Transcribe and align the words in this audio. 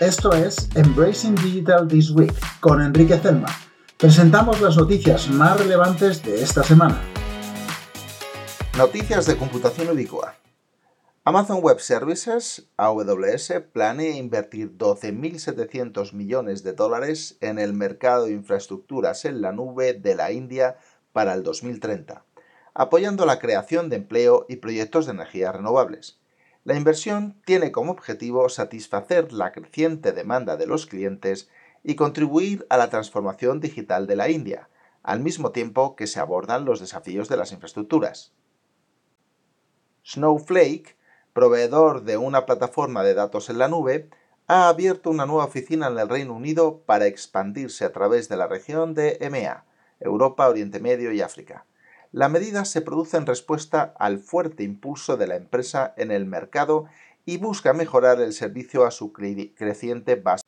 Esto 0.00 0.32
es 0.32 0.70
Embracing 0.76 1.34
Digital 1.34 1.86
This 1.86 2.10
Week 2.12 2.32
con 2.60 2.80
Enrique 2.80 3.18
Zelma. 3.18 3.48
Presentamos 3.98 4.58
las 4.62 4.78
noticias 4.78 5.28
más 5.28 5.60
relevantes 5.60 6.22
de 6.22 6.40
esta 6.40 6.62
semana. 6.62 7.02
Noticias 8.78 9.26
de 9.26 9.36
computación 9.36 9.90
ubicua. 9.90 10.36
Amazon 11.24 11.58
Web 11.60 11.80
Services, 11.80 12.70
AWS, 12.78 13.62
planea 13.74 14.16
invertir 14.16 14.74
12.700 14.78 16.14
millones 16.14 16.62
de 16.62 16.72
dólares 16.72 17.36
en 17.42 17.58
el 17.58 17.74
mercado 17.74 18.24
de 18.24 18.32
infraestructuras 18.32 19.26
en 19.26 19.42
la 19.42 19.52
nube 19.52 19.92
de 19.92 20.14
la 20.14 20.32
India 20.32 20.78
para 21.12 21.34
el 21.34 21.42
2030, 21.42 22.24
apoyando 22.72 23.26
la 23.26 23.38
creación 23.38 23.90
de 23.90 23.96
empleo 23.96 24.46
y 24.48 24.56
proyectos 24.56 25.04
de 25.04 25.12
energías 25.12 25.54
renovables. 25.54 26.19
La 26.62 26.76
inversión 26.76 27.40
tiene 27.46 27.72
como 27.72 27.92
objetivo 27.92 28.48
satisfacer 28.50 29.32
la 29.32 29.52
creciente 29.52 30.12
demanda 30.12 30.56
de 30.56 30.66
los 30.66 30.86
clientes 30.86 31.48
y 31.82 31.94
contribuir 31.94 32.66
a 32.68 32.76
la 32.76 32.90
transformación 32.90 33.60
digital 33.60 34.06
de 34.06 34.16
la 34.16 34.28
India, 34.28 34.68
al 35.02 35.20
mismo 35.20 35.52
tiempo 35.52 35.96
que 35.96 36.06
se 36.06 36.20
abordan 36.20 36.66
los 36.66 36.80
desafíos 36.80 37.30
de 37.30 37.38
las 37.38 37.52
infraestructuras. 37.52 38.34
Snowflake, 40.04 40.98
proveedor 41.32 42.02
de 42.02 42.18
una 42.18 42.44
plataforma 42.44 43.02
de 43.04 43.14
datos 43.14 43.48
en 43.48 43.58
la 43.58 43.68
nube, 43.68 44.10
ha 44.46 44.68
abierto 44.68 45.10
una 45.10 45.24
nueva 45.24 45.44
oficina 45.44 45.86
en 45.86 45.98
el 45.98 46.08
Reino 46.08 46.34
Unido 46.34 46.82
para 46.84 47.06
expandirse 47.06 47.86
a 47.86 47.92
través 47.92 48.28
de 48.28 48.36
la 48.36 48.48
región 48.48 48.94
de 48.94 49.16
EMEA, 49.20 49.64
Europa, 50.00 50.48
Oriente 50.48 50.80
Medio 50.80 51.12
y 51.12 51.22
África. 51.22 51.64
La 52.12 52.28
medida 52.28 52.64
se 52.64 52.80
produce 52.80 53.16
en 53.16 53.26
respuesta 53.26 53.94
al 53.98 54.18
fuerte 54.18 54.64
impulso 54.64 55.16
de 55.16 55.28
la 55.28 55.36
empresa 55.36 55.94
en 55.96 56.10
el 56.10 56.26
mercado 56.26 56.86
y 57.24 57.36
busca 57.36 57.72
mejorar 57.72 58.20
el 58.20 58.32
servicio 58.32 58.84
a 58.84 58.90
su 58.90 59.12
creciente 59.12 60.16
base. 60.16 60.44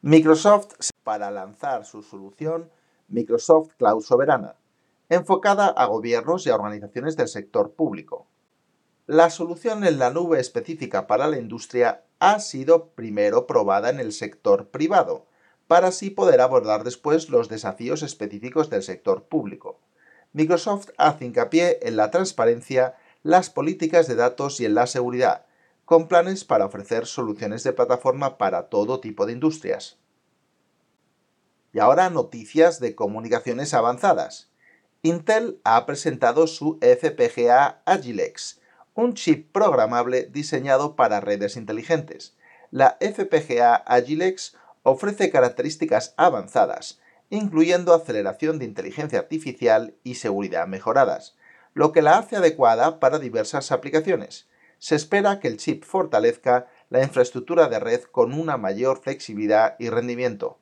Microsoft 0.00 0.74
para 1.02 1.30
lanzar 1.32 1.84
su 1.84 2.02
solución 2.02 2.70
Microsoft 3.08 3.74
Cloud 3.78 4.02
Soberana, 4.02 4.54
enfocada 5.08 5.66
a 5.66 5.86
gobiernos 5.86 6.46
y 6.46 6.50
a 6.50 6.54
organizaciones 6.54 7.16
del 7.16 7.28
sector 7.28 7.72
público. 7.72 8.28
La 9.06 9.28
solución 9.30 9.84
en 9.84 9.98
la 9.98 10.10
nube 10.10 10.38
específica 10.38 11.08
para 11.08 11.26
la 11.26 11.38
industria 11.38 12.04
ha 12.20 12.38
sido 12.38 12.90
primero 12.90 13.48
probada 13.48 13.90
en 13.90 13.98
el 13.98 14.12
sector 14.12 14.68
privado, 14.68 15.26
para 15.72 15.88
así 15.88 16.10
poder 16.10 16.42
abordar 16.42 16.84
después 16.84 17.30
los 17.30 17.48
desafíos 17.48 18.02
específicos 18.02 18.68
del 18.68 18.82
sector 18.82 19.24
público. 19.24 19.80
Microsoft 20.34 20.90
hace 20.98 21.24
hincapié 21.24 21.78
en 21.80 21.96
la 21.96 22.10
transparencia, 22.10 22.94
las 23.22 23.48
políticas 23.48 24.06
de 24.06 24.14
datos 24.14 24.60
y 24.60 24.66
en 24.66 24.74
la 24.74 24.86
seguridad, 24.86 25.46
con 25.86 26.08
planes 26.08 26.44
para 26.44 26.66
ofrecer 26.66 27.06
soluciones 27.06 27.64
de 27.64 27.72
plataforma 27.72 28.36
para 28.36 28.68
todo 28.68 29.00
tipo 29.00 29.24
de 29.24 29.32
industrias. 29.32 29.96
Y 31.72 31.78
ahora 31.78 32.10
noticias 32.10 32.78
de 32.78 32.94
comunicaciones 32.94 33.72
avanzadas. 33.72 34.50
Intel 35.00 35.58
ha 35.64 35.86
presentado 35.86 36.48
su 36.48 36.78
FPGA 36.82 37.80
Agilex, 37.86 38.60
un 38.92 39.14
chip 39.14 39.50
programable 39.52 40.24
diseñado 40.24 40.96
para 40.96 41.20
redes 41.20 41.56
inteligentes. 41.56 42.36
La 42.70 42.98
FPGA 43.00 43.74
Agilex 43.74 44.54
ofrece 44.82 45.30
características 45.30 46.14
avanzadas, 46.16 47.00
incluyendo 47.30 47.94
aceleración 47.94 48.58
de 48.58 48.64
inteligencia 48.64 49.18
artificial 49.18 49.96
y 50.02 50.16
seguridad 50.16 50.66
mejoradas, 50.66 51.36
lo 51.74 51.92
que 51.92 52.02
la 52.02 52.18
hace 52.18 52.36
adecuada 52.36 53.00
para 53.00 53.18
diversas 53.18 53.72
aplicaciones. 53.72 54.48
Se 54.78 54.96
espera 54.96 55.40
que 55.40 55.48
el 55.48 55.56
chip 55.56 55.84
fortalezca 55.84 56.66
la 56.90 57.02
infraestructura 57.02 57.68
de 57.68 57.78
red 57.78 58.02
con 58.02 58.34
una 58.34 58.56
mayor 58.56 59.00
flexibilidad 59.00 59.76
y 59.78 59.88
rendimiento. 59.88 60.58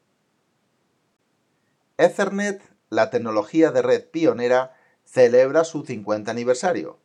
Ethernet, 1.97 2.63
la 2.89 3.11
tecnología 3.11 3.73
de 3.73 3.83
red 3.83 4.05
pionera, 4.11 4.77
celebra 5.05 5.65
su 5.65 5.85
50 5.85 6.31
aniversario. 6.31 7.01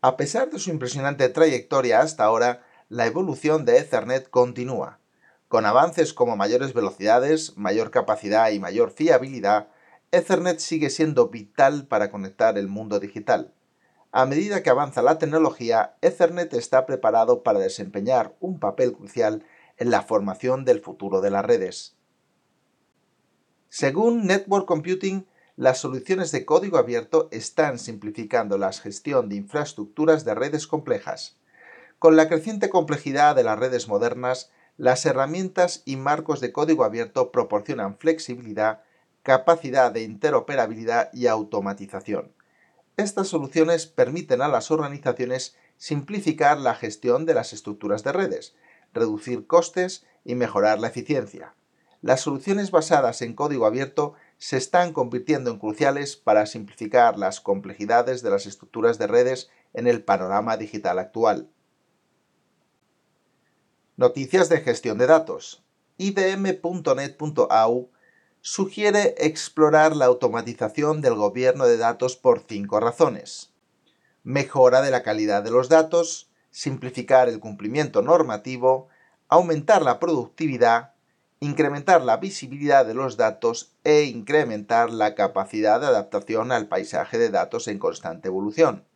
A 0.00 0.16
pesar 0.16 0.50
de 0.50 0.58
su 0.58 0.70
impresionante 0.70 1.28
trayectoria 1.28 2.00
hasta 2.00 2.24
ahora, 2.24 2.64
la 2.88 3.06
evolución 3.06 3.64
de 3.64 3.78
Ethernet 3.78 4.28
continúa. 4.30 4.98
Con 5.52 5.66
avances 5.66 6.14
como 6.14 6.34
mayores 6.34 6.72
velocidades, 6.72 7.58
mayor 7.58 7.90
capacidad 7.90 8.50
y 8.52 8.58
mayor 8.58 8.90
fiabilidad, 8.90 9.68
Ethernet 10.10 10.60
sigue 10.60 10.88
siendo 10.88 11.28
vital 11.28 11.86
para 11.86 12.10
conectar 12.10 12.56
el 12.56 12.68
mundo 12.68 12.98
digital. 13.00 13.52
A 14.12 14.24
medida 14.24 14.62
que 14.62 14.70
avanza 14.70 15.02
la 15.02 15.18
tecnología, 15.18 15.94
Ethernet 16.00 16.54
está 16.54 16.86
preparado 16.86 17.42
para 17.42 17.58
desempeñar 17.58 18.34
un 18.40 18.60
papel 18.60 18.94
crucial 18.94 19.44
en 19.76 19.90
la 19.90 20.00
formación 20.00 20.64
del 20.64 20.80
futuro 20.80 21.20
de 21.20 21.30
las 21.30 21.44
redes. 21.44 21.98
Según 23.68 24.26
Network 24.26 24.64
Computing, 24.64 25.26
las 25.56 25.76
soluciones 25.76 26.32
de 26.32 26.46
código 26.46 26.78
abierto 26.78 27.28
están 27.30 27.78
simplificando 27.78 28.56
la 28.56 28.72
gestión 28.72 29.28
de 29.28 29.36
infraestructuras 29.36 30.24
de 30.24 30.34
redes 30.34 30.66
complejas. 30.66 31.36
Con 31.98 32.16
la 32.16 32.26
creciente 32.30 32.70
complejidad 32.70 33.36
de 33.36 33.44
las 33.44 33.58
redes 33.58 33.86
modernas, 33.86 34.50
las 34.82 35.06
herramientas 35.06 35.82
y 35.84 35.94
marcos 35.94 36.40
de 36.40 36.50
código 36.50 36.82
abierto 36.82 37.30
proporcionan 37.30 37.98
flexibilidad, 37.98 38.82
capacidad 39.22 39.92
de 39.92 40.02
interoperabilidad 40.02 41.08
y 41.12 41.28
automatización. 41.28 42.32
Estas 42.96 43.28
soluciones 43.28 43.86
permiten 43.86 44.42
a 44.42 44.48
las 44.48 44.72
organizaciones 44.72 45.54
simplificar 45.76 46.58
la 46.58 46.74
gestión 46.74 47.26
de 47.26 47.34
las 47.34 47.52
estructuras 47.52 48.02
de 48.02 48.10
redes, 48.10 48.56
reducir 48.92 49.46
costes 49.46 50.04
y 50.24 50.34
mejorar 50.34 50.80
la 50.80 50.88
eficiencia. 50.88 51.54
Las 52.00 52.22
soluciones 52.22 52.72
basadas 52.72 53.22
en 53.22 53.34
código 53.34 53.66
abierto 53.66 54.14
se 54.38 54.56
están 54.56 54.92
convirtiendo 54.92 55.52
en 55.52 55.60
cruciales 55.60 56.16
para 56.16 56.44
simplificar 56.46 57.16
las 57.16 57.40
complejidades 57.40 58.20
de 58.22 58.30
las 58.30 58.46
estructuras 58.46 58.98
de 58.98 59.06
redes 59.06 59.48
en 59.74 59.86
el 59.86 60.02
panorama 60.02 60.56
digital 60.56 60.98
actual. 60.98 61.48
Noticias 63.98 64.48
de 64.48 64.62
gestión 64.62 64.96
de 64.96 65.06
datos. 65.06 65.62
IDM.net.au 65.98 67.90
sugiere 68.40 69.14
explorar 69.18 69.94
la 69.94 70.06
automatización 70.06 71.02
del 71.02 71.14
gobierno 71.14 71.66
de 71.66 71.76
datos 71.76 72.16
por 72.16 72.42
cinco 72.48 72.80
razones. 72.80 73.52
Mejora 74.22 74.80
de 74.80 74.90
la 74.90 75.02
calidad 75.02 75.42
de 75.42 75.50
los 75.50 75.68
datos, 75.68 76.30
simplificar 76.50 77.28
el 77.28 77.38
cumplimiento 77.38 78.00
normativo, 78.00 78.88
aumentar 79.28 79.82
la 79.82 80.00
productividad, 80.00 80.94
incrementar 81.40 82.02
la 82.02 82.16
visibilidad 82.16 82.86
de 82.86 82.94
los 82.94 83.18
datos 83.18 83.74
e 83.84 84.04
incrementar 84.04 84.90
la 84.90 85.14
capacidad 85.14 85.78
de 85.80 85.88
adaptación 85.88 86.50
al 86.50 86.66
paisaje 86.66 87.18
de 87.18 87.28
datos 87.28 87.68
en 87.68 87.78
constante 87.78 88.28
evolución. 88.28 88.86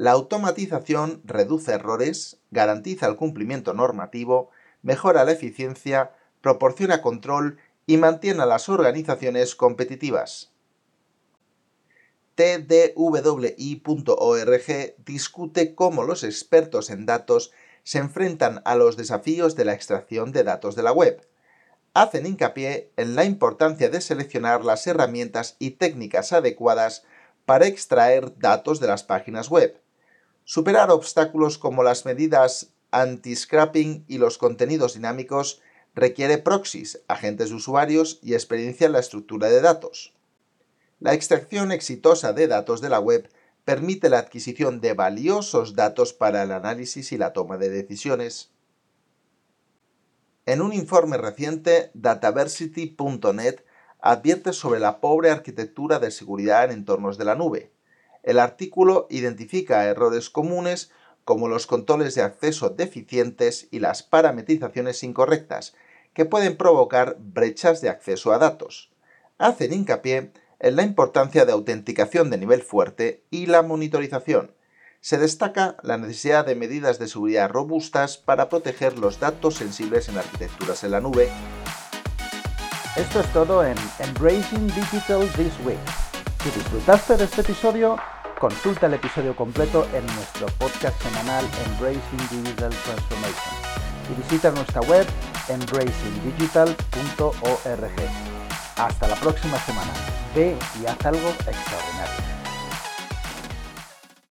La 0.00 0.12
automatización 0.12 1.20
reduce 1.26 1.72
errores, 1.72 2.38
garantiza 2.50 3.06
el 3.06 3.16
cumplimiento 3.16 3.74
normativo, 3.74 4.48
mejora 4.80 5.24
la 5.24 5.32
eficiencia, 5.32 6.12
proporciona 6.40 7.02
control 7.02 7.58
y 7.84 7.98
mantiene 7.98 8.42
a 8.42 8.46
las 8.46 8.70
organizaciones 8.70 9.54
competitivas. 9.54 10.52
TDWI.org 12.34 12.94
discute 15.04 15.74
cómo 15.74 16.04
los 16.04 16.24
expertos 16.24 16.88
en 16.88 17.04
datos 17.04 17.52
se 17.82 17.98
enfrentan 17.98 18.62
a 18.64 18.76
los 18.76 18.96
desafíos 18.96 19.54
de 19.54 19.66
la 19.66 19.74
extracción 19.74 20.32
de 20.32 20.44
datos 20.44 20.76
de 20.76 20.82
la 20.82 20.92
web. 20.92 21.28
Hacen 21.92 22.24
hincapié 22.24 22.90
en 22.96 23.16
la 23.16 23.26
importancia 23.26 23.90
de 23.90 24.00
seleccionar 24.00 24.64
las 24.64 24.86
herramientas 24.86 25.56
y 25.58 25.72
técnicas 25.72 26.32
adecuadas 26.32 27.04
para 27.44 27.66
extraer 27.66 28.38
datos 28.38 28.80
de 28.80 28.86
las 28.86 29.02
páginas 29.04 29.50
web, 29.50 29.78
superar 30.44 30.90
obstáculos 30.90 31.58
como 31.58 31.82
las 31.82 32.04
medidas 32.04 32.72
anti-scrapping 32.90 34.04
y 34.08 34.18
los 34.18 34.38
contenidos 34.38 34.94
dinámicos 34.94 35.60
requiere 35.94 36.38
proxies, 36.38 37.02
agentes 37.08 37.50
de 37.50 37.56
usuarios 37.56 38.18
y 38.22 38.34
experiencia 38.34 38.86
en 38.86 38.92
la 38.92 39.00
estructura 39.00 39.48
de 39.48 39.60
datos. 39.60 40.14
La 40.98 41.14
extracción 41.14 41.72
exitosa 41.72 42.32
de 42.32 42.46
datos 42.46 42.80
de 42.80 42.90
la 42.90 43.00
web 43.00 43.30
permite 43.64 44.08
la 44.08 44.18
adquisición 44.18 44.80
de 44.80 44.94
valiosos 44.94 45.74
datos 45.74 46.12
para 46.12 46.42
el 46.42 46.52
análisis 46.52 47.12
y 47.12 47.18
la 47.18 47.32
toma 47.32 47.56
de 47.56 47.70
decisiones. 47.70 48.50
En 50.46 50.60
un 50.60 50.72
informe 50.72 51.16
reciente, 51.16 51.90
Dataversity.net 51.94 53.64
advierte 54.00 54.52
sobre 54.52 54.80
la 54.80 55.00
pobre 55.00 55.30
arquitectura 55.30 55.98
de 55.98 56.10
seguridad 56.10 56.64
en 56.64 56.72
entornos 56.72 57.18
de 57.18 57.24
la 57.24 57.34
nube. 57.34 57.70
El 58.22 58.38
artículo 58.38 59.06
identifica 59.10 59.84
errores 59.84 60.30
comunes 60.30 60.90
como 61.24 61.48
los 61.48 61.66
controles 61.66 62.14
de 62.14 62.22
acceso 62.22 62.70
deficientes 62.70 63.68
y 63.70 63.78
las 63.78 64.02
parametrizaciones 64.02 65.02
incorrectas, 65.02 65.74
que 66.12 66.24
pueden 66.24 66.56
provocar 66.56 67.16
brechas 67.18 67.80
de 67.80 67.88
acceso 67.88 68.32
a 68.32 68.38
datos. 68.38 68.90
Hacen 69.38 69.72
hincapié 69.72 70.32
en 70.58 70.76
la 70.76 70.82
importancia 70.82 71.44
de 71.44 71.52
autenticación 71.52 72.30
de 72.30 72.38
nivel 72.38 72.62
fuerte 72.62 73.24
y 73.30 73.46
la 73.46 73.62
monitorización. 73.62 74.52
Se 75.00 75.16
destaca 75.16 75.76
la 75.82 75.96
necesidad 75.96 76.44
de 76.44 76.54
medidas 76.54 76.98
de 76.98 77.08
seguridad 77.08 77.48
robustas 77.48 78.18
para 78.18 78.50
proteger 78.50 78.98
los 78.98 79.18
datos 79.18 79.54
sensibles 79.54 80.08
en 80.10 80.18
arquitecturas 80.18 80.84
en 80.84 80.90
la 80.90 81.00
nube. 81.00 81.30
Esto 82.96 83.20
es 83.20 83.32
todo 83.32 83.64
en 83.64 83.76
Embracing 83.98 84.66
Digital 84.66 85.26
This 85.36 85.54
Week. 85.64 85.78
Si 86.42 86.50
disfrutaste 86.50 87.16
de 87.16 87.24
este 87.24 87.40
episodio, 87.40 87.96
consulta 88.40 88.86
el 88.86 88.94
episodio 88.94 89.36
completo 89.36 89.86
en 89.92 90.04
nuestro 90.06 90.46
podcast 90.58 91.00
semanal 91.02 91.44
Embracing 91.66 92.42
Digital 92.42 92.70
Transformation 92.70 93.54
y 94.10 94.14
visita 94.22 94.50
nuestra 94.50 94.80
web 94.80 95.06
embracingdigital.org. 95.48 98.00
Hasta 98.76 99.08
la 99.08 99.16
próxima 99.16 99.58
semana. 99.58 99.92
Ve 100.34 100.56
y 100.82 100.86
haz 100.86 101.04
algo 101.04 101.28
extraordinario. 101.28 102.29